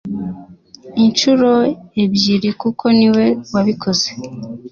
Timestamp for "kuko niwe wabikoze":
2.61-4.09